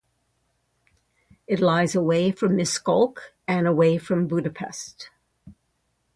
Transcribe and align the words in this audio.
It 1.45 1.59
lies 1.59 1.93
away 1.93 2.31
from 2.31 2.57
Miskolc, 2.57 3.19
and 3.47 3.67
away 3.67 3.99
from 3.99 4.25
Budapest. 4.27 5.11